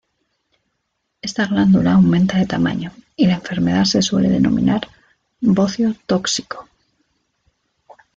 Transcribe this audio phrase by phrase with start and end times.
[1.21, 4.87] Ésta glándula aumenta de tamaño y la enfermedad se suele denominar
[5.41, 6.67] "bocio tóxico".